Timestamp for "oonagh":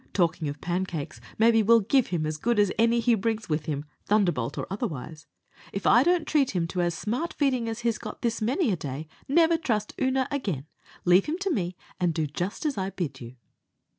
10.01-10.25